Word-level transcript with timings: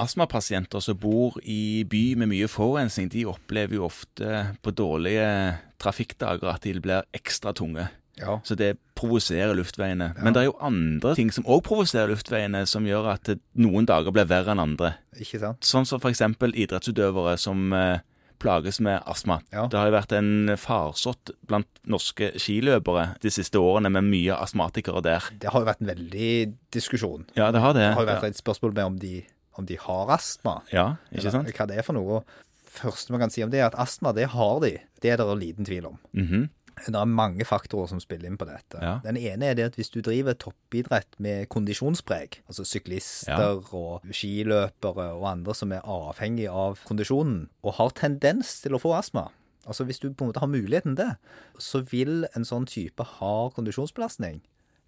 Astmapasienter 0.00 0.82
som 0.84 0.98
bor 1.00 1.36
i 1.44 1.84
by 1.88 2.04
med 2.20 2.30
mye 2.32 2.48
forurensning, 2.50 3.10
de 3.12 3.26
opplever 3.28 3.76
jo 3.78 3.86
ofte 3.88 4.44
på 4.64 4.72
dårlige 4.72 5.26
trafikkdager 5.80 6.52
at 6.52 6.64
de 6.64 6.80
blir 6.80 7.08
ekstra 7.16 7.52
tunge. 7.56 7.88
Ja. 8.20 8.40
Så 8.44 8.54
det 8.58 8.74
provoserer 8.98 9.54
luftveiene. 9.56 10.12
Men 10.20 10.34
det 10.34 10.42
er 10.42 10.50
jo 10.50 10.58
andre 10.60 11.14
ting 11.16 11.30
som 11.32 11.46
òg 11.48 11.62
provoserer 11.68 12.12
luftveiene, 12.12 12.66
som 12.68 12.84
gjør 12.88 13.14
at 13.14 13.32
noen 13.60 13.88
dager 13.88 14.12
blir 14.12 14.28
verre 14.28 14.52
enn 14.52 14.62
andre. 14.62 14.94
Ikke 15.16 15.40
sant? 15.40 15.64
Sånn 15.64 15.88
som 15.88 16.02
f.eks. 16.02 16.22
idrettsutøvere 16.50 17.36
som 17.40 17.72
eh, 17.76 18.02
plages 18.40 18.80
med 18.84 19.00
astma. 19.08 19.40
Ja. 19.52 19.66
Det 19.70 19.78
har 19.78 19.88
jo 19.88 19.96
vært 19.96 20.14
en 20.16 20.54
farsott 20.60 21.32
blant 21.48 21.68
norske 21.88 22.32
skiløpere 22.40 23.14
de 23.22 23.32
siste 23.32 23.60
årene 23.60 23.92
med 23.92 24.08
mye 24.08 24.36
astmatikere 24.36 25.02
der. 25.04 25.28
Det 25.40 25.52
har 25.52 25.64
jo 25.64 25.70
vært 25.70 25.84
en 25.84 25.92
veldig 25.92 26.32
diskusjon. 26.74 27.28
Ja, 27.38 27.50
det 27.54 27.64
har 27.64 27.76
det. 27.76 27.86
Det 27.88 27.98
har 27.98 28.06
jo 28.06 28.12
vært 28.12 28.28
ja. 28.28 28.34
et 28.34 28.40
spørsmål 28.42 28.76
med 28.76 28.92
om 28.92 28.98
de, 29.00 29.14
om 29.60 29.66
de 29.68 29.76
har 29.80 30.10
astma. 30.16 30.60
ja, 30.72 30.94
ikke 31.12 31.30
sant? 31.30 31.44
Eller 31.46 31.56
Hva 31.58 31.66
det 31.70 31.78
er 31.80 31.86
for 31.86 31.96
noe. 31.98 32.22
første 32.70 33.10
man 33.10 33.20
kan 33.24 33.32
si 33.34 33.42
om 33.42 33.50
det, 33.50 33.60
er 33.60 33.66
at 33.70 33.78
astma, 33.82 34.12
det 34.14 34.28
har 34.34 34.60
de. 34.62 34.76
Det 35.02 35.10
er 35.12 35.20
det 35.20 35.26
liten 35.40 35.66
tvil 35.68 35.86
om. 35.92 36.00
Mhm. 36.16 36.48
Det 36.80 36.96
er 36.96 37.04
mange 37.04 37.44
faktorer 37.44 37.90
som 37.90 38.00
spiller 38.00 38.30
inn 38.30 38.38
på 38.40 38.46
dette. 38.48 38.78
Ja. 38.80 39.00
Den 39.04 39.18
ene 39.20 39.50
er 39.50 39.54
det 39.58 39.64
at 39.68 39.74
hvis 39.76 39.90
du 39.92 39.98
driver 40.00 40.32
toppidrett 40.32 41.18
med 41.20 41.48
kondisjonspreg, 41.52 42.38
altså 42.48 42.64
syklister 42.64 43.60
og 43.76 44.06
skiløpere 44.16 45.10
og 45.18 45.26
andre 45.28 45.54
som 45.56 45.74
er 45.76 45.84
avhengig 45.84 46.48
av 46.48 46.80
kondisjonen, 46.88 47.48
og 47.66 47.76
har 47.76 47.92
tendens 47.98 48.60
til 48.64 48.72
å 48.78 48.80
få 48.80 48.94
astma, 48.96 49.26
altså 49.66 49.84
hvis 49.84 50.00
du 50.00 50.08
på 50.12 50.24
en 50.24 50.30
måte 50.32 50.40
har 50.40 50.48
muligheten 50.48 50.96
til 50.96 51.10
det, 51.10 51.18
så 51.60 51.82
vil 51.90 52.24
en 52.34 52.48
sånn 52.48 52.64
type 52.70 53.04
hard 53.18 53.52
kondisjonsbelastning 53.58 54.40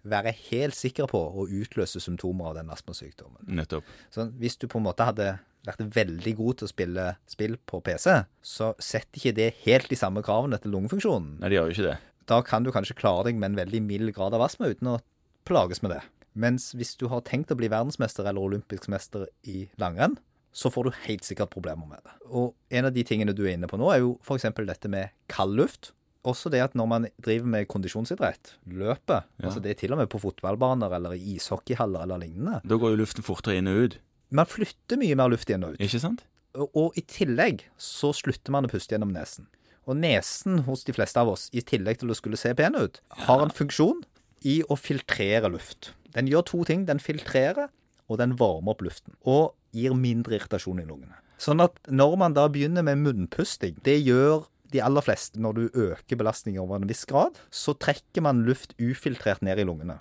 være 0.03 0.33
helt 0.49 0.75
sikker 0.75 1.07
på 1.11 1.19
å 1.19 1.47
utløse 1.47 2.01
symptomer 2.03 2.51
av 2.51 2.59
den 2.59 2.71
astmasykdommen. 2.73 3.45
Nettopp. 3.59 3.87
Så 4.13 4.27
hvis 4.39 4.57
du 4.59 4.67
på 4.71 4.81
en 4.81 4.87
måte 4.87 5.07
hadde 5.07 5.35
vært 5.63 5.83
veldig 5.95 6.33
god 6.39 6.59
til 6.59 6.67
å 6.67 6.71
spille 6.71 7.05
spill 7.29 7.55
på 7.69 7.79
PC, 7.85 8.17
så 8.43 8.73
setter 8.83 9.21
ikke 9.21 9.37
det 9.37 9.51
helt 9.63 9.87
de 9.91 9.99
samme 9.99 10.23
kravene 10.25 10.59
til 10.59 10.75
lungefunksjonen. 10.75 11.37
Nei, 11.39 11.51
de 11.51 11.59
gjør 11.59 11.69
jo 11.69 11.77
ikke 11.77 11.87
det. 11.87 11.95
Da 12.31 12.41
kan 12.45 12.65
du 12.65 12.71
kanskje 12.75 12.97
klare 12.99 13.29
deg 13.29 13.39
med 13.39 13.51
en 13.51 13.61
veldig 13.63 13.81
mild 13.83 14.13
grad 14.15 14.35
av 14.35 14.43
astma 14.45 14.71
uten 14.71 14.91
å 14.91 14.99
plages 15.47 15.83
med 15.83 15.95
det. 15.95 16.03
Mens 16.33 16.71
hvis 16.75 16.95
du 16.99 17.07
har 17.11 17.23
tenkt 17.27 17.51
å 17.53 17.57
bli 17.59 17.69
verdensmester 17.71 18.25
eller 18.25 18.43
olympisk 18.43 18.89
mester 18.91 19.27
i 19.47 19.67
langrenn, 19.81 20.15
så 20.53 20.69
får 20.69 20.87
du 20.87 21.01
helt 21.07 21.25
sikkert 21.25 21.53
problemer 21.53 21.87
med 21.89 22.01
det. 22.05 22.13
Og 22.29 22.53
en 22.73 22.87
av 22.89 22.93
de 22.93 23.03
tingene 23.07 23.33
du 23.35 23.43
er 23.45 23.55
inne 23.55 23.69
på 23.69 23.79
nå, 23.79 23.89
er 23.89 24.03
jo 24.03 24.15
f.eks. 24.21 24.49
dette 24.67 24.91
med 24.91 25.13
kald 25.31 25.57
luft. 25.57 25.91
Også 26.23 26.49
det 26.49 26.61
at 26.63 26.75
når 26.79 26.87
man 26.87 27.07
driver 27.21 27.45
med 27.51 27.67
kondisjonsidrett, 27.67 28.53
løpet, 28.67 29.23
Ja. 29.39 29.45
altså 29.49 29.59
det 29.61 29.71
er 29.71 29.79
til 29.81 29.91
og 29.91 29.97
med 29.99 30.07
på 30.09 30.21
fotballbaner 30.23 30.93
eller 30.95 31.11
i 31.17 31.35
ishockeyhaller 31.35 32.03
eller 32.05 32.17
lignende, 32.21 32.61
Da 32.65 32.75
går 32.79 32.93
jo 32.95 33.01
luften 33.03 33.23
fortere 33.23 33.57
inn 33.57 33.67
og 33.67 33.75
ut. 33.83 33.97
man 34.31 34.45
flytter 34.45 34.97
mye 34.97 35.15
mer 35.15 35.29
luft 35.29 35.49
inn 35.49 35.63
og 35.63 35.73
ut. 35.73 35.79
Ikke 35.83 35.99
sant? 35.99 36.23
Og, 36.55 36.69
og 36.75 36.97
i 36.97 37.01
tillegg 37.01 37.63
så 37.77 38.13
slutter 38.13 38.51
man 38.51 38.65
å 38.65 38.69
puste 38.71 38.95
gjennom 38.95 39.11
nesen. 39.11 39.47
Og 39.85 39.97
nesen 39.97 40.63
hos 40.63 40.85
de 40.85 40.93
fleste 40.93 41.17
av 41.19 41.27
oss, 41.27 41.49
i 41.51 41.59
tillegg 41.61 41.99
til 41.99 42.09
å 42.09 42.15
skulle 42.15 42.37
se 42.39 42.53
pen 42.55 42.75
ut, 42.75 43.01
har 43.27 43.41
en 43.43 43.49
funksjon 43.51 44.03
i 44.45 44.61
å 44.69 44.77
filtrere 44.79 45.49
luft. 45.51 45.91
Den 46.13 46.27
gjør 46.27 46.45
to 46.45 46.63
ting. 46.63 46.85
Den 46.85 46.99
filtrerer, 46.99 47.67
og 48.07 48.17
den 48.19 48.35
varmer 48.39 48.71
opp 48.77 48.81
luften. 48.81 49.13
Og 49.25 49.53
gir 49.73 49.93
mindre 49.93 50.37
irritasjon 50.39 50.79
i 50.79 50.85
lungene. 50.87 51.15
Sånn 51.37 51.59
at 51.59 51.75
når 51.91 52.15
man 52.17 52.33
da 52.33 52.47
begynner 52.47 52.83
med 52.85 52.97
munnpusting, 53.03 53.75
det 53.83 53.97
gjør 54.05 54.45
de 54.73 54.81
aller 54.83 55.05
fleste 55.05 55.41
når 55.41 55.57
du 55.57 55.63
øker 55.87 56.19
belastningen 56.19 56.63
over 56.63 56.79
en 56.79 56.89
viss 56.89 57.05
grad, 57.09 57.37
så 57.53 57.75
trekker 57.77 58.25
man 58.25 58.43
luft 58.47 58.75
ufiltrert 58.81 59.43
ned 59.45 59.61
i 59.61 59.67
lungene. 59.67 59.99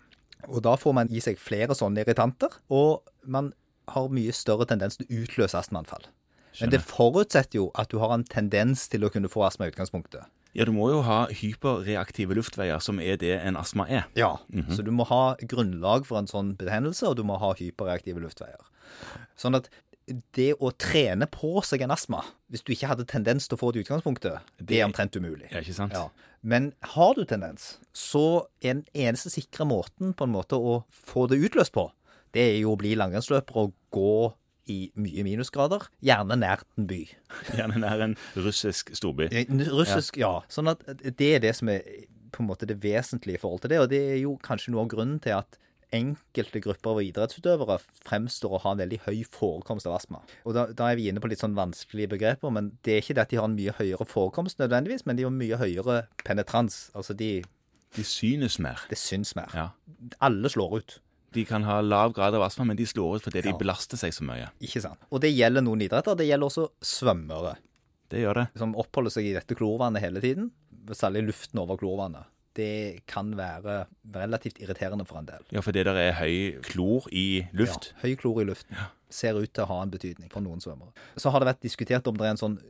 Og 0.51 0.63
da 0.67 0.75
får 0.81 0.97
man 0.97 1.13
i 1.13 1.23
seg 1.23 1.39
flere 1.39 1.77
sånne 1.79 2.03
irritanter, 2.03 2.57
og 2.73 3.05
man 3.23 3.53
har 3.93 4.11
mye 4.15 4.35
større 4.35 4.67
tendens 4.71 4.99
til 4.99 5.07
å 5.07 5.23
utløse 5.23 5.59
astmaanfall. 5.59 6.09
Men 6.61 6.73
det 6.73 6.83
forutsetter 6.85 7.61
jo 7.61 7.71
at 7.79 7.93
du 7.93 7.99
har 8.03 8.13
en 8.13 8.25
tendens 8.29 8.85
til 8.93 9.07
å 9.07 9.11
kunne 9.13 9.31
få 9.33 9.45
astma 9.47 9.69
i 9.69 9.73
utgangspunktet. 9.73 10.27
Ja, 10.53 10.67
du 10.69 10.75
må 10.77 10.91
jo 10.93 10.99
ha 11.07 11.23
hyperreaktive 11.33 12.37
luftveier, 12.37 12.77
som 12.85 12.99
er 13.01 13.17
det 13.21 13.33
en 13.39 13.57
astma 13.57 13.87
er. 13.89 14.05
Ja. 14.19 14.35
Så 14.69 14.85
du 14.85 14.91
må 14.93 15.07
ha 15.09 15.39
grunnlag 15.49 16.05
for 16.05 16.21
en 16.21 16.29
sånn 16.29 16.53
betennelse, 16.61 17.09
og 17.09 17.17
du 17.17 17.25
må 17.25 17.39
ha 17.41 17.55
hyperreaktive 17.57 18.21
luftveier. 18.21 18.61
Sånn 19.41 19.57
at 19.57 19.71
det 20.37 20.51
å 20.59 20.73
trene 20.75 21.29
på 21.31 21.63
seg 21.67 21.85
en 21.85 21.95
astma, 21.95 22.23
hvis 22.53 22.65
du 22.67 22.73
ikke 22.75 22.91
hadde 22.91 23.07
tendens 23.09 23.49
til 23.49 23.57
å 23.57 23.61
få 23.61 23.71
det 23.73 23.81
i 23.81 23.87
utgangspunktet, 23.87 24.53
det 24.59 24.81
er 24.81 24.89
omtrent 24.89 25.17
umulig. 25.17 25.49
Ja, 25.53 25.63
ikke 25.63 25.77
sant? 25.77 25.97
Ja. 25.97 26.09
Men 26.43 26.73
har 26.95 27.15
du 27.15 27.25
tendens, 27.29 27.77
så 27.95 28.45
er 28.63 28.81
den 28.81 28.87
eneste 29.07 29.31
sikre 29.31 29.67
måten 29.69 30.15
på 30.19 30.27
en 30.27 30.35
måte 30.35 30.59
å 30.59 30.83
få 30.91 31.29
det 31.31 31.41
utløst 31.43 31.75
på, 31.77 31.89
det 32.35 32.47
er 32.55 32.61
jo 32.63 32.73
å 32.75 32.81
bli 32.81 32.95
langrennsløper 32.99 33.61
og 33.61 33.75
gå 33.95 34.33
i 34.71 34.79
mye 34.95 35.25
minusgrader, 35.27 35.89
gjerne 36.07 36.39
nært 36.39 36.67
en 36.79 36.87
by. 36.91 37.03
Gjerne 37.59 37.83
nær 37.83 38.05
en 38.05 38.15
russisk 38.39 38.93
storby. 38.95 39.27
Russisk, 39.33 39.73
Russisk, 39.75 40.21
ja. 40.23 40.37
Sånn 40.53 40.71
at 40.71 40.85
det 41.03 41.33
er 41.37 41.43
det 41.43 41.55
som 41.59 41.71
er 41.73 41.83
på 42.33 42.45
en 42.45 42.49
måte 42.49 42.69
det 42.69 42.79
vesentlige 42.83 43.41
i 43.41 43.43
forhold 43.43 43.65
til 43.65 43.75
det. 43.75 43.81
Og 43.83 43.91
det 43.93 44.01
er 44.15 44.21
jo 44.23 44.37
kanskje 44.45 44.73
noe 44.73 44.87
av 44.87 44.93
grunnen 44.95 45.19
til 45.23 45.37
at 45.37 45.59
enkelte 45.93 46.61
grupper 46.65 46.91
av 46.97 47.01
idrettsutøvere 47.05 47.77
fremstår 48.07 48.57
å 48.57 48.61
ha 48.65 48.73
en 48.75 48.81
veldig 48.83 49.01
høy 49.07 49.23
forekomst 49.29 49.87
av 49.87 49.99
astma. 49.99 50.23
Og 50.49 50.57
da, 50.57 50.67
da 50.73 50.89
er 50.91 50.97
vi 50.99 51.09
inne 51.11 51.21
på 51.23 51.29
litt 51.31 51.43
sånn 51.43 51.57
vanskelige 51.59 52.15
begreper, 52.15 52.51
men 52.55 52.73
det 52.83 52.97
er 52.97 53.05
ikke 53.05 53.17
det 53.19 53.25
at 53.27 53.33
de 53.35 53.41
har 53.41 53.49
en 53.51 53.57
mye 53.59 53.75
høyere 53.79 54.07
forekomst 54.09 54.59
nødvendigvis, 54.63 55.05
men 55.07 55.19
de 55.21 55.27
har 55.29 55.35
mye 55.37 55.59
høyere 55.61 55.99
penetrans. 56.25 56.87
Altså 56.97 57.17
de 57.19 57.43
De 57.93 58.05
synes 58.09 58.59
mer. 58.59 58.81
Det 58.89 58.97
syns 58.97 59.35
mer. 59.37 59.51
Ja. 59.53 59.67
Alle 60.25 60.49
slår 60.49 60.79
ut. 60.81 61.01
De 61.33 61.45
kan 61.49 61.65
ha 61.65 61.79
lav 61.81 62.13
grad 62.17 62.35
av 62.37 62.43
astma, 62.45 62.65
men 62.69 62.77
de 62.77 62.85
slår 62.89 63.17
ut 63.19 63.27
fordi 63.29 63.43
de 63.45 63.53
belaster 63.57 63.97
seg 64.01 64.13
så 64.17 64.25
mye. 64.25 64.51
Ikke 64.65 64.81
sant? 64.85 65.01
Og 65.13 65.21
det 65.25 65.31
gjelder 65.33 65.65
noen 65.65 65.81
idretter. 65.85 66.17
Det 66.17 66.27
gjelder 66.29 66.49
også 66.49 66.67
svømmere, 66.81 67.55
Det 68.13 68.21
gjør 68.21 68.35
det. 68.43 68.47
som 68.61 68.75
oppholder 68.77 69.11
seg 69.11 69.25
i 69.29 69.33
dette 69.37 69.57
klorvannet 69.57 70.01
hele 70.05 70.21
tiden. 70.21 70.51
Særlig 70.93 71.23
luften 71.31 71.61
over 71.63 71.77
klorvannet. 71.81 72.25
Det 72.57 73.07
kan 73.09 73.31
være 73.39 73.87
relativt 74.15 74.61
irriterende 74.61 75.07
for 75.09 75.23
en 75.23 75.31
del. 75.31 75.47
Ja, 75.55 75.63
fordi 75.65 75.85
det 75.89 75.95
er 75.97 76.19
høy 76.19 76.61
klor 76.67 77.09
i 77.09 77.47
luft. 77.57 77.93
Ja, 77.95 78.03
høy 78.05 78.19
klor 78.21 78.43
i 78.43 78.49
luften. 78.49 78.77
Ser 79.13 79.39
ut 79.41 79.53
til 79.53 79.65
å 79.65 79.71
ha 79.71 79.81
en 79.85 79.93
betydning 79.93 80.29
for 80.33 80.45
noen 80.45 80.61
svømmere. 80.61 80.93
Så 81.21 81.33
har 81.33 81.41
det 81.41 81.53
vært 81.53 81.65
diskutert 81.65 82.09
om 82.09 82.21
det 82.21 82.29
er 82.29 82.37
en 82.37 82.43
sånn 82.43 82.61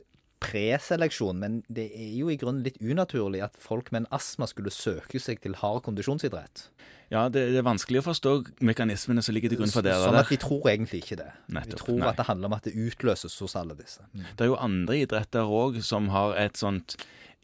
preseleksjon, 0.43 1.39
men 1.39 1.61
det 1.71 1.85
er 1.95 2.11
jo 2.17 2.29
i 2.31 2.37
grunnen 2.39 2.65
litt 2.65 2.79
unaturlig 2.83 3.43
at 3.45 3.55
folk 3.59 3.91
med 3.93 4.03
en 4.03 4.09
astma 4.15 4.47
skulle 4.49 4.73
søke 4.73 5.21
seg 5.21 5.39
til 5.43 5.55
hard 5.61 5.83
kondisjonsidrett. 5.85 6.67
Ja, 7.13 7.27
det, 7.29 7.45
det 7.53 7.59
er 7.61 7.65
vanskelig 7.67 8.01
å 8.01 8.05
forstå 8.07 8.33
mekanismene 8.65 9.23
som 9.23 9.35
ligger 9.35 9.53
til 9.53 9.61
grunn 9.61 9.73
for 9.73 9.85
det 9.85 9.93
sånn 10.01 10.17
at 10.17 10.31
vi 10.31 10.39
tror 10.41 10.65
egentlig 10.71 11.03
ikke 11.03 11.19
det. 11.21 11.29
Nettopp, 11.53 11.73
vi 11.73 11.81
tror 11.83 11.99
nei. 12.01 12.09
at 12.09 12.19
det 12.19 12.27
handler 12.29 12.49
om 12.49 12.55
at 12.57 12.69
det 12.69 12.73
utløses 12.73 13.35
hos 13.43 13.57
alle 13.59 13.77
disse. 13.77 14.05
Det 14.13 14.47
er 14.47 14.51
jo 14.51 14.59
andre 14.59 14.97
idretter 15.03 15.51
òg 15.61 15.79
som 15.85 16.09
har 16.13 16.35
et 16.41 16.59
sånt 16.59 16.97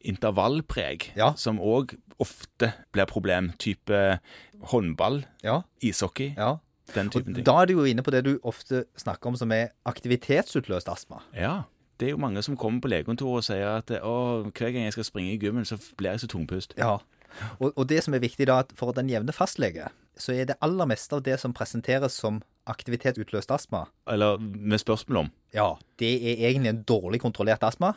intervallpreg, 0.05 1.11
Ja. 1.15 1.33
som 1.35 1.59
òg 1.59 1.95
ofte 2.19 2.73
blir 2.93 3.05
problem. 3.05 3.51
Type 3.57 4.19
håndball, 4.71 5.25
Ja, 5.43 5.61
ishockey, 5.81 6.33
ja. 6.37 6.57
den 6.93 7.09
typen 7.09 7.35
ting. 7.35 7.43
da 7.43 7.61
er 7.61 7.65
du 7.65 7.73
jo 7.73 7.85
inne 7.85 8.01
på 8.03 8.11
det 8.11 8.23
du 8.25 8.39
ofte 8.43 8.85
snakker 8.97 9.27
om 9.27 9.35
som 9.35 9.51
er 9.51 9.69
aktivitetsutløst 9.85 10.89
astma. 10.91 11.21
Ja. 11.35 11.63
Det 11.99 12.07
er 12.07 12.11
jo 12.11 12.17
mange 12.17 12.41
som 12.41 12.55
kommer 12.55 12.79
på 12.81 12.87
legekontoret 12.87 13.37
og 13.37 13.43
sier 13.43 13.77
at 13.77 13.87
hver 13.87 14.71
gang 14.71 14.83
jeg 14.85 14.93
skal 14.93 15.03
springe 15.03 15.33
i 15.33 15.37
gymmen, 15.37 15.65
så 15.65 15.75
blir 15.97 16.11
jeg 16.11 16.19
så 16.21 16.27
tungpust. 16.27 16.73
Ja. 16.77 16.97
Og, 17.59 17.73
og 17.77 17.87
det 17.87 18.03
som 18.03 18.13
er 18.13 18.19
viktig 18.23 18.47
da, 18.47 18.59
at 18.59 18.71
for 18.75 18.91
den 18.95 19.09
jevne 19.09 19.31
fastlege, 19.35 19.89
så 20.17 20.33
er 20.33 20.45
det 20.45 20.55
aller 20.61 20.85
meste 20.89 21.13
av 21.16 21.23
det 21.23 21.37
som 21.39 21.53
presenteres 21.53 22.11
som 22.13 22.41
aktivitetsutløst 22.67 23.51
astma, 23.51 23.85
Eller 24.07 24.37
med 24.39 24.79
spørsmål 24.79 25.17
om. 25.25 25.31
ja, 25.53 25.75
det 25.99 26.09
er 26.23 26.49
egentlig 26.49 26.69
en 26.69 26.83
dårlig 26.83 27.19
kontrollert 27.21 27.63
astma 27.63 27.93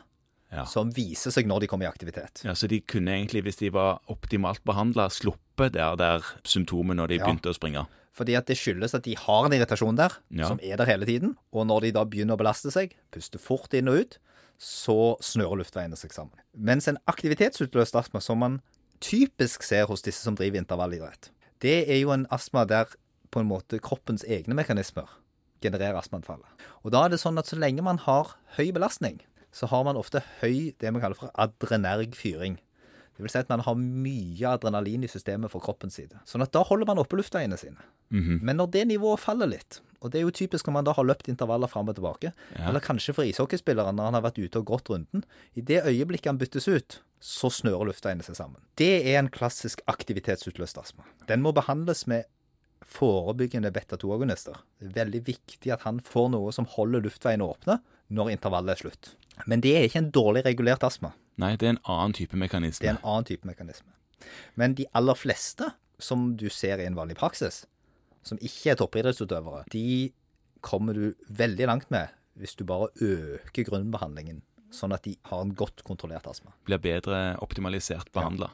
Ja. 0.53 0.65
som 0.69 0.91
viser 0.93 1.33
seg 1.33 1.47
når 1.49 1.61
de 1.61 1.67
kommer 1.67 1.87
i 1.87 1.89
aktivitet. 1.91 2.43
ja. 2.45 2.53
Så 2.53 2.69
de 2.69 2.81
kunne 2.81 3.09
egentlig, 3.15 3.43
hvis 3.43 3.57
de 3.57 3.71
var 3.73 4.01
optimalt 4.13 4.63
behandla, 4.65 5.09
sluppet 5.09 5.73
der, 5.73 5.97
der 5.97 6.21
symptomet 6.45 6.97
når 6.97 7.09
de 7.09 7.15
Ja. 7.19 7.25
begynte 7.27 7.49
å 7.49 7.55
springe. 7.57 7.87
Fordi 8.13 8.35
at 8.37 8.45
det 8.47 8.59
skyldes 8.59 8.93
at 8.95 9.03
de 9.05 9.15
har 9.17 9.47
en 9.47 9.53
irritasjon 9.53 9.97
der, 9.97 10.11
Ja. 10.31 10.49
som 10.49 10.61
er 10.63 10.77
der 10.77 10.85
hele 10.85 11.07
tiden. 11.07 11.37
Og 11.53 11.67
når 11.67 11.81
de 11.81 11.91
da 11.93 12.05
begynner 12.05 12.37
å 12.37 12.39
belaste 12.39 12.71
seg, 12.71 12.93
puster 13.11 13.39
fort 13.39 13.73
inn 13.73 13.89
og 13.89 13.95
ut, 14.01 14.19
så 14.61 15.17
snører 15.21 15.57
luftveiene 15.65 15.97
seg 15.97 16.13
sammen. 16.13 16.37
Mens 16.55 16.87
en 16.87 16.99
aktivitetsutløst 17.09 17.95
astma, 17.97 18.21
som 18.21 18.39
man 18.39 18.61
typisk 19.01 19.63
ser 19.63 19.87
hos 19.87 20.03
disse 20.03 20.23
som 20.23 20.37
driver 20.37 20.59
intervallidrett, 20.61 21.31
det 21.61 21.89
er 21.89 22.01
jo 22.03 22.11
en 22.11 22.27
astma 22.31 22.67
der 22.69 22.87
på 23.31 23.41
en 23.41 23.49
måte 23.49 23.81
kroppens 23.81 24.23
egne 24.29 24.55
mekanismer 24.55 25.09
genererer 25.63 25.97
astmaanfallet. 25.99 26.45
Og 26.85 26.93
da 26.93 27.05
er 27.07 27.09
det 27.15 27.21
sånn 27.21 27.39
at 27.39 27.47
så 27.47 27.57
lenge 27.59 27.83
man 27.83 27.97
har 27.99 28.35
høy 28.59 28.71
belastning, 28.75 29.21
så 29.53 29.69
har 29.69 29.85
man 29.85 29.97
ofte 30.01 30.23
høy 30.41 30.73
det 30.81 30.93
man 30.93 31.03
kaller 31.03 31.19
for 31.19 31.31
adrenerg 31.39 32.15
fyring. 32.17 32.59
Det 33.13 33.21
vil 33.21 33.29
si 33.29 33.39
at 33.43 33.51
man 33.53 33.61
har 33.61 33.75
mye 33.77 34.49
adrenalin 34.49 35.05
i 35.05 35.09
systemet 35.13 35.53
for 35.53 35.61
kroppens 35.61 35.99
side. 36.01 36.17
Sånn 36.25 36.41
at 36.43 36.53
da 36.57 36.63
holder 36.65 36.89
man 36.89 36.99
oppe 37.03 37.19
luftøyene 37.21 37.59
sine. 37.61 37.77
Men 38.13 38.57
når 38.59 38.71
det 38.73 38.87
nivået 38.89 39.21
faller 39.21 39.49
litt, 39.49 39.79
og 40.01 40.11
det 40.13 40.19
er 40.21 40.25
jo 40.27 40.33
typisk 40.37 40.67
når 40.69 40.75
man 40.77 40.85
da 40.89 40.93
har 40.97 41.05
løpt 41.07 41.29
intervaller 41.33 41.69
fram 41.71 41.89
og 41.89 41.95
tilbake, 41.97 42.33
Ja. 42.59 42.69
eller 42.69 42.81
kanskje 42.81 43.15
for 43.15 43.25
ishockeyspilleren 43.25 43.97
når 43.97 44.05
han 44.11 44.15
har 44.19 44.25
vært 44.27 44.41
ute 44.43 44.59
og 44.61 44.67
gått 44.67 44.89
runden, 44.91 45.25
i 45.57 45.61
det 45.61 45.83
øyeblikket 45.85 46.27
han 46.33 46.39
byttes 46.41 46.69
ut, 46.69 46.99
så 47.21 47.49
snører 47.53 47.87
luftøyene 47.89 48.23
seg 48.25 48.37
sammen. 48.37 48.61
Det 48.77 48.91
er 49.07 49.19
en 49.21 49.29
klassisk 49.33 49.81
aktivitetsutløst 49.89 50.77
astma. 50.81 51.05
Den 51.29 51.41
må 51.43 51.53
behandles 51.55 52.07
med 52.07 52.25
forebyggende 52.89 53.73
beta-2-agonister. 53.75 54.59
Det 54.81 54.91
er 54.91 54.97
veldig 55.05 55.23
viktig 55.27 55.73
at 55.75 55.85
han 55.87 56.01
får 56.05 56.31
noe 56.35 56.53
som 56.55 56.69
holder 56.75 57.05
luftveiene 57.07 57.47
åpne 57.47 57.79
når 58.13 58.35
intervallet 58.35 58.75
er 58.75 58.83
slutt. 58.85 59.13
Men 59.49 59.63
det 59.65 59.75
er 59.77 59.87
ikke 59.89 60.03
en 60.03 60.13
dårlig 60.15 60.45
regulert 60.47 60.85
astma. 60.87 61.13
Nei, 61.41 61.55
det 61.57 61.69
er 61.69 61.77
en 61.77 61.85
annen 61.89 62.17
type 62.17 62.39
mekanisme. 62.39 62.83
Det 62.85 62.91
er 62.91 62.97
en 62.99 63.05
annen 63.09 63.29
type 63.29 63.49
mekanisme. 63.49 63.89
Men 64.61 64.77
de 64.79 64.87
aller 64.99 65.19
fleste 65.19 65.73
som 66.03 66.33
du 66.39 66.49
ser 66.53 66.83
i 66.83 66.87
en 66.87 66.99
vanlig 66.99 67.17
praksis, 67.19 67.65
som 68.27 68.39
ikke 68.43 68.75
er 68.75 68.79
toppidrettsutøvere, 68.79 69.65
de 69.73 70.13
kommer 70.63 70.95
du 70.95 71.15
veldig 71.29 71.69
langt 71.71 71.89
med 71.95 72.13
hvis 72.39 72.55
du 72.57 72.65
bare 72.65 72.89
øker 73.03 73.67
grunnbehandlingen, 73.69 74.41
sånn 74.73 74.95
at 74.97 75.05
de 75.05 75.13
har 75.29 75.43
en 75.45 75.53
godt 75.55 75.83
kontrollert 75.85 76.25
astma. 76.31 76.55
Blir 76.67 76.81
bedre 76.83 77.19
optimalisert 77.45 78.09
behandla. 78.15 78.49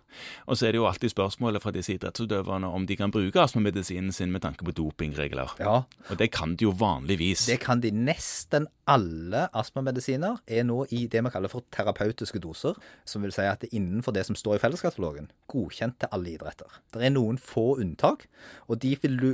Og 0.51 0.59
så 0.59 0.67
er 0.69 0.75
det 0.75 0.81
jo 0.81 0.89
alltid 0.89 1.13
spørsmålet 1.13 1.63
fra 1.63 1.71
disse 1.75 1.95
idrettsutøverne 1.95 2.67
om 2.75 2.87
de 2.89 2.97
kan 2.99 3.13
bruke 3.15 3.39
astmamedisinen 3.41 4.13
sin 4.13 4.33
med 4.35 4.43
tanke 4.43 4.67
på 4.67 4.75
dopingregler. 4.75 5.55
Ja, 5.63 5.85
Og 6.11 6.19
det 6.19 6.31
kan 6.35 6.57
de 6.59 6.67
jo 6.67 6.73
vanligvis. 6.75 7.47
det 7.47 7.61
kan 7.63 7.81
de. 7.81 7.93
Nesten 7.95 8.67
alle 8.89 9.47
astmamedisiner 9.55 10.39
er 10.47 10.65
nå 10.67 10.83
i 10.91 11.07
det 11.07 11.23
vi 11.25 11.31
kaller 11.31 11.49
for 11.53 11.63
terapeutiske 11.75 12.41
doser, 12.43 12.75
som 13.07 13.23
vil 13.23 13.33
si 13.35 13.47
at 13.47 13.61
det 13.63 13.71
er 13.73 13.79
innenfor 13.79 14.13
det 14.17 14.27
som 14.27 14.37
står 14.39 14.57
i 14.59 14.63
felleskatalogen, 14.63 15.31
godkjent 15.49 15.99
til 16.01 16.09
alle 16.13 16.35
idretter. 16.35 16.81
Det 16.93 17.05
er 17.05 17.15
noen 17.15 17.39
få 17.39 17.77
unntak, 17.79 18.27
og 18.69 18.81
de 18.83 18.97
vil 19.03 19.17
du 19.21 19.29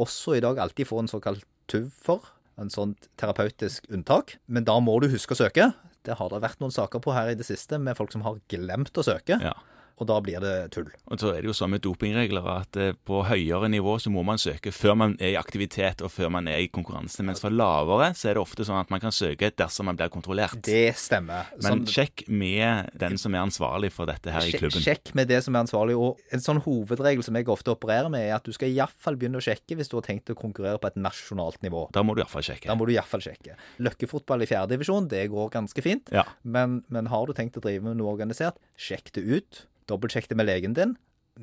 også 0.00 0.34
i 0.38 0.40
dag 0.42 0.58
alltid 0.58 0.88
få 0.90 0.98
en 1.04 1.08
såkalt 1.10 1.44
TUV 1.70 1.90
for, 2.02 2.24
en 2.58 2.70
sånn 2.70 2.96
terapeutisk 3.18 3.86
unntak. 3.90 4.36
Men 4.46 4.64
da 4.66 4.76
må 4.82 4.98
du 5.02 5.08
huske 5.10 5.34
å 5.34 5.38
søke. 5.38 5.72
Det 6.04 6.18
har 6.20 6.28
det 6.32 6.42
vært 6.44 6.60
noen 6.60 6.74
saker 6.74 7.00
på 7.04 7.14
her 7.16 7.32
i 7.32 7.38
det 7.38 7.46
siste 7.48 7.78
med 7.80 7.96
folk 7.98 8.12
som 8.12 8.24
har 8.26 8.40
glemt 8.52 8.92
å 9.00 9.04
søke, 9.06 9.40
Ja. 9.40 9.54
Og 10.00 10.08
da 10.10 10.16
blir 10.24 10.40
det 10.42 10.52
tull. 10.74 10.88
Og 11.06 11.20
så 11.22 11.30
er 11.34 11.42
det 11.44 11.50
jo 11.50 11.54
sånn 11.54 11.70
med 11.70 11.82
dopingregler 11.84 12.46
at 12.50 12.78
eh, 12.80 12.96
på 13.06 13.20
høyere 13.28 13.68
nivå 13.70 13.94
så 14.02 14.10
må 14.10 14.24
man 14.26 14.40
søke 14.42 14.72
før 14.74 14.96
man 14.98 15.12
er 15.22 15.34
i 15.34 15.38
aktivitet 15.38 16.02
og 16.02 16.10
før 16.10 16.32
man 16.34 16.48
er 16.50 16.64
i 16.64 16.68
konkurranse, 16.72 17.22
mens 17.26 17.42
for 17.44 17.54
lavere 17.54 18.08
så 18.18 18.30
er 18.32 18.34
det 18.38 18.42
ofte 18.42 18.66
sånn 18.66 18.80
at 18.80 18.90
man 18.90 19.02
kan 19.04 19.14
søke 19.14 19.52
dersom 19.54 19.86
man 19.90 19.98
blir 20.00 20.10
kontrollert. 20.10 20.56
Det 20.66 20.96
stemmer. 20.98 21.50
Men 21.60 21.84
Sånn- 21.84 21.86
sjekk 21.94 22.24
med 22.28 22.90
den 22.98 23.18
som 23.20 23.34
er 23.36 23.44
ansvarlig 23.44 23.92
for 23.94 24.10
dette 24.10 24.34
her 24.34 24.48
i 24.48 24.56
klubben. 24.56 24.82
Sjekk 24.82 25.14
med 25.14 25.30
det 25.30 25.42
som 25.46 25.54
er 25.54 25.62
ansvarlig. 25.64 25.94
Og 25.94 26.18
en 26.34 26.42
sånn 26.42 26.58
hovedregel 26.64 27.22
som 27.22 27.38
jeg 27.38 27.46
ofte 27.54 27.70
opererer 27.74 28.10
med, 28.10 28.26
er 28.26 28.34
at 28.36 28.44
du 28.44 28.52
skal 28.56 28.72
iallfall 28.74 29.14
begynne 29.20 29.38
å 29.38 29.44
sjekke 29.46 29.78
hvis 29.78 29.92
du 29.92 29.96
har 30.00 30.06
tenkt 30.08 30.32
å 30.34 30.38
konkurrere 30.38 30.80
på 30.82 30.90
et 30.90 30.98
nasjonalt 30.98 31.62
nivå. 31.62 31.86
Da 31.94 32.02
må 32.02 32.16
du 32.16 32.22
iallfall 32.24 32.42
sjekke. 32.42 32.66
Da 32.66 32.74
må 32.74 32.88
du 32.88 32.94
iallfall 32.96 33.22
sjekke. 33.22 33.54
Løkkefotball 33.78 34.42
i 34.42 34.50
fjerdedivisjon, 34.50 35.06
det 35.12 35.28
går 35.30 35.54
ganske 35.54 35.84
fint. 35.86 36.10
Ja. 36.14 36.26
Men, 36.42 36.82
men 36.90 37.06
har 37.12 37.26
du 37.30 37.32
tenkt 37.36 37.56
å 37.60 37.62
drive 37.64 37.84
med 37.86 38.00
noe 38.00 38.10
organisert, 38.16 38.58
sjekk 38.76 39.12
det 39.14 39.22
ut. 39.22 39.62
Dobbeltsjekk 39.90 40.30
det 40.30 40.38
med 40.38 40.48
legen 40.48 40.76
din. 40.76 40.94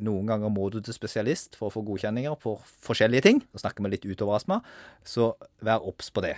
Noen 0.02 0.30
ganger 0.30 0.52
må 0.54 0.70
du 0.72 0.80
til 0.80 0.96
spesialist 0.96 1.58
for 1.60 1.68
å 1.68 1.74
få 1.74 1.84
godkjenninger 1.84 2.38
på 2.40 2.56
forskjellige 2.88 3.26
ting. 3.28 3.42
Nå 3.52 3.60
snakker 3.60 3.84
vi 3.84 3.92
litt 3.92 4.08
utover 4.08 4.38
astma, 4.38 4.62
så 5.04 5.34
vær 5.66 5.84
obs 5.88 6.10
på 6.16 6.24
det. 6.24 6.38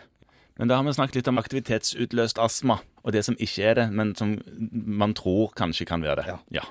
Men 0.57 0.69
da 0.69 0.77
har 0.77 0.85
vi 0.85 0.93
snakket 0.93 1.19
litt 1.19 1.29
om 1.29 1.41
aktivitetsutløst 1.41 2.41
astma, 2.41 2.79
og 3.01 3.13
det 3.15 3.23
som 3.25 3.37
ikke 3.41 3.69
er 3.69 3.77
det, 3.79 3.85
men 3.93 4.13
som 4.17 4.35
man 4.71 5.15
tror 5.17 5.53
kanskje 5.57 5.87
kan 5.89 6.05
være 6.05 6.21
det. 6.21 6.33
Ja. 6.33 6.39
ja. 6.61 6.65